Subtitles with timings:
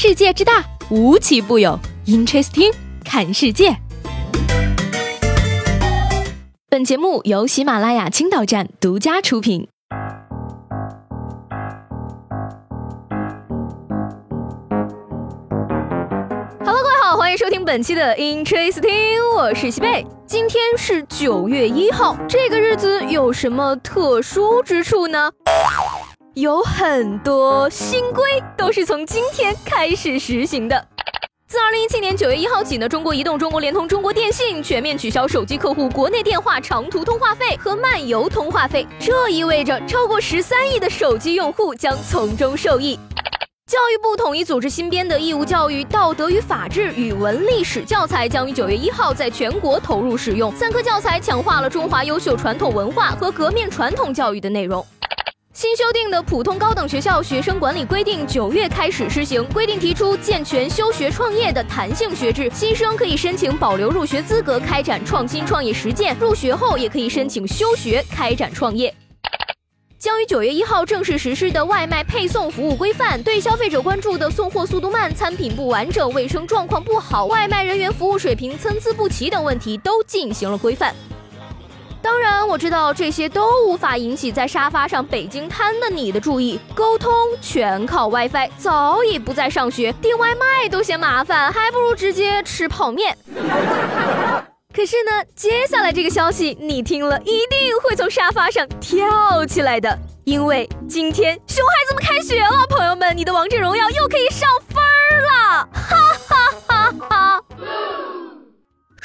[0.00, 1.76] 世界之大，无奇不有。
[2.06, 2.72] Interesting，
[3.04, 3.76] 看世界。
[6.70, 9.66] 本节目由喜马拉雅青岛站独家出品。
[16.64, 20.06] Hello，各位好，欢迎收听本期的 Interesting，我是西贝。
[20.28, 25.32] 今天是九月一号，这个日子有什么特殊之处呢？
[26.38, 28.22] 有很多新规
[28.56, 30.86] 都是从今天开始实行的。
[31.48, 42.96] 自二零一七年九月一号起呢，中国移动、中国联通、中国电信全面取消手机客户国内电话长途通话费和漫游通话费，这意味着超过十三亿的手机用户将从中受益。
[43.66, 50.54] 教育部统一组织新编的义务教育道德与法治、语文、历史教材将于九月一号在全国投入使用。
[50.54, 54.86] 三科教材强化了中华优秀传统文化和革命传统教育的内容。
[55.58, 68.94] 新修订的普通高等学校学生管理规定九月开始施行，规定提出健全休学创业的弹性学制，新生可以申请保留入学资格，开展创新创业实践；入学后也可以申请休学，开展创业。
[69.98, 80.94] 将于九月一号正式实施的外卖配送服务规范，对消费者关注的送货速度慢、餐品不完整、卫生状况不好、外卖人员服务水平参差不齐等问题都进行了规范。
[82.08, 86.58] 当然，我知道这些都无法引起在沙发上北京瘫的你的注意。
[86.74, 93.14] 沟通全靠 WiFi，早已不再上学，订外卖都嫌麻烦，还不如直接吃泡面。
[94.74, 107.27] 可是呢，接下来这个消息你听了一定会从沙发上跳起来的，因为今天熊孩子们开学了，朋友们，你的王者荣耀又可以上分儿了，哈哈哈哈！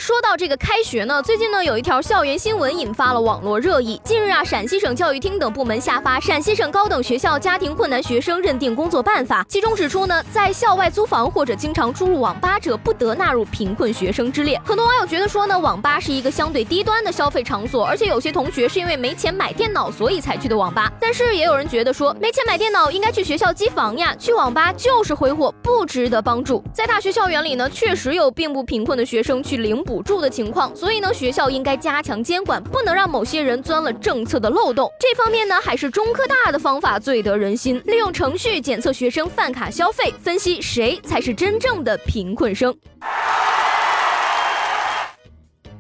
[0.04, 4.02] 说到这个开学呢，最近呢有一条校园新闻引发了网络热议。
[4.04, 14.60] 近日啊，陕西省教育厅等部门下发《陕西省高等学校家庭困难学生认定工作办法》，其中指出呢，在校外租房或者经常出入网吧者不得纳入贫困学生之列。
[14.66, 20.92] 很多网友觉得说呢，网吧是一个相对低端的消费场所，而且有些同学是因为没钱买电脑，所以才去的网吧。
[21.00, 26.62] 但是也有人觉得说，没钱买电脑应该去学校机房呀，去网吧就是挥霍，不值得帮助。
[26.74, 29.93] 在大学校园里呢，确实有并不贫困的学生去领补。
[29.94, 34.92] 补助的情况，所以呢，学校应该加强监管，不能让某些人钻了政策的漏洞。
[35.00, 42.76] 这方面呢，还是中科大的方法最得人心，利用程序检测学生饭卡消费，分析谁才是真正的贫困生。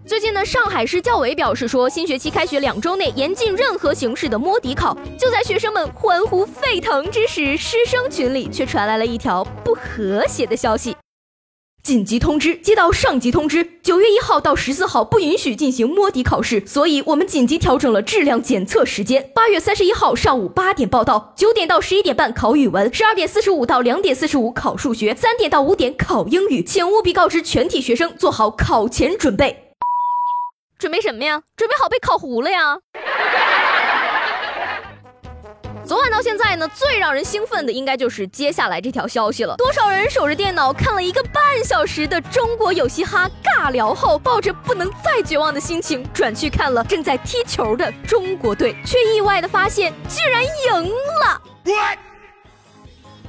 [0.05, 4.95] 最近呢，上海市教委表示说，新学期开学两周内严禁任何形式的摸底考。
[5.17, 10.95] 就在学生们欢呼沸腾之时，师生群里却传来了一条不和谐的消息。
[11.83, 19.29] 紧急通知接到上级通知，九月一号到十四号不允许进行摸底考试，所以我们紧急调整了质量检测时间。
[19.35, 29.73] 八月三十一号上午八点报到，九点到十一点半考语文，十二点四十五到两点四十五考数学，三点到五点考英语，请务必告知全体学生做好考前准备。
[30.79, 31.41] 准备什么呀？
[31.57, 32.77] 准备好被烤糊了呀！
[36.23, 39.57] 现在呢，最让人兴奋的应该就是接下来这条消息了。
[39.57, 50.89] 多少人守着电脑看了一个半小时的中国有嘻哈尬聊后，抱着不能再绝望的心情转去看了正在踢球的中国队，却意外的发现居然赢
[51.25, 51.41] 了。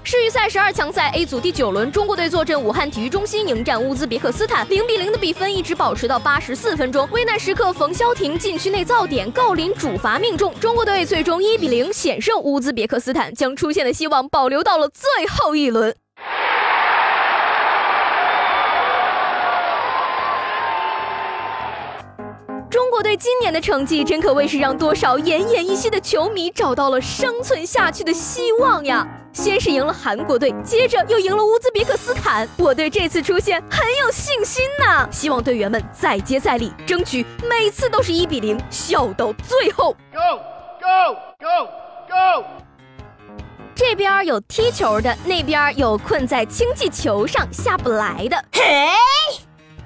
[0.07, 7.09] 世预赛十二强赛 A 组第九轮，中国队坐镇武汉体育中心迎战乌兹别克斯坦，零比零的比分一直保持到八十四分钟。
[7.11, 15.97] 危难时刻，冯潇霆禁区内造点，郜林主罚命中，中国队最终一比零险胜乌兹别克斯坦，将出现的希望保留到了最后一轮。
[22.69, 29.09] 中国队今年的成绩真可谓是让多少奄奄一息的球迷找到了生存下去的希望呀！
[29.35, 35.07] 先是赢了韩国队，接着又赢了乌兹别克斯坦，我对这次出现很有信心呐！
[35.11, 39.95] 希望队员们再接再厉，争取每次都是一比零，笑到最后。
[40.13, 40.39] Go
[40.81, 41.67] go go
[42.09, 42.47] go！
[43.75, 48.45] 这边有踢球的，那边有困在氢气球上下不来的。
[48.53, 48.63] 嘿。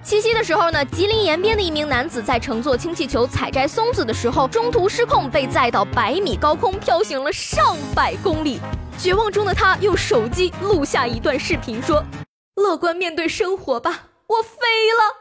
[0.09, 8.59] 七夕的时候呢，吉林延边的一名男子在乘坐氢气球采摘松子的时候，中途失控，被载到百米高空，飘行了上百公里。
[8.99, 12.03] 绝望中的他用手机录下一段视频，说
[12.57, 14.57] ：“乐观面对生活吧，我飞
[14.97, 15.15] 了。”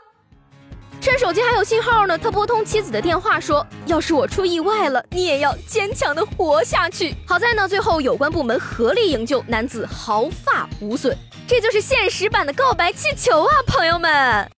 [1.04, 11.14] 趁手机还有信号呢，他拨通妻子的电话，说：“要是我出意外了，你也要坚强的活下去。”好在呢，最后有关部门合力营救，男子毫发无损。
[11.46, 14.50] 这就是现实版的告白气球啊，朋友们。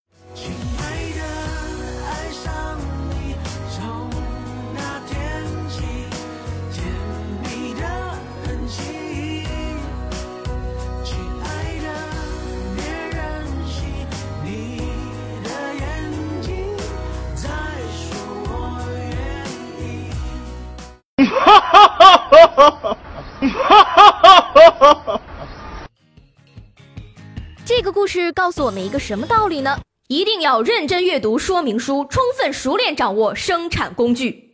[28.30, 29.76] 事告诉我们一个什么道理呢？
[30.08, 34.52] 一定要认真阅读说明书，充分熟练掌握生产工具。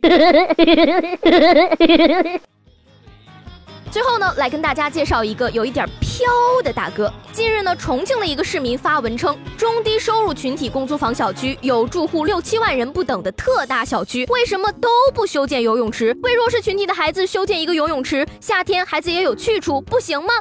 [3.90, 6.26] 最后呢，来跟大家介绍一个有一点飘
[6.62, 7.12] 的大哥。
[7.32, 16.16] 近日呢，重庆的一个市民发文称，中低收入群体公租房小区有住户六七万人不等的特大小区，为什么都不修建游泳池？
[16.22, 20.32] 为弱势群体的孩子修建一个游泳池，夏天孩子也有去处，不行吗？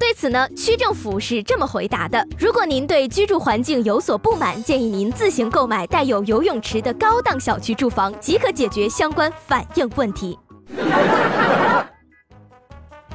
[0.00, 10.38] 对此呢，区政府是这么回答的：如果您对居住环境有所不满，建议您自行购买带有游泳池的高档小区住房，即可解决相关反映问题。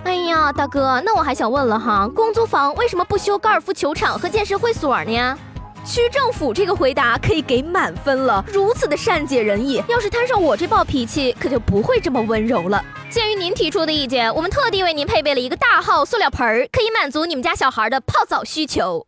[0.03, 5.35] 哎呀，大哥，那我还想问了哈，公租房为什么不修高尔夫球场和健身会所呢？
[5.83, 12.83] 区政府这个回答可以给满分了，如此的善解人意，要是摊上我这暴脾气，可就不会这么温柔了。
[13.09, 19.07] 鉴于您提出的意见，我们特地为您配备了一个大号塑料盆儿，可以满足你们家小孩的泡澡需求。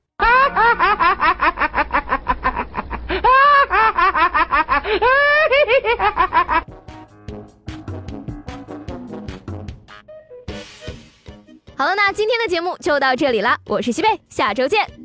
[11.75, 14.96] 好了，那今天的节目就到这里了，我是西贝，下周见。